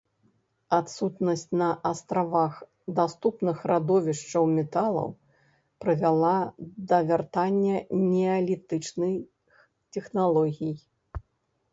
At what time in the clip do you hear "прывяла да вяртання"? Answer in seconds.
5.85-7.75